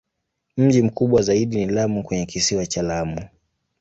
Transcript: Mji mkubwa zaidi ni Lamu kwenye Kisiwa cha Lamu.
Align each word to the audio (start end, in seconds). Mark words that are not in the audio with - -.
Mji 0.57 0.81
mkubwa 0.81 1.21
zaidi 1.21 1.55
ni 1.65 1.71
Lamu 1.73 2.03
kwenye 2.03 2.25
Kisiwa 2.25 2.65
cha 2.65 2.81
Lamu. 2.81 3.25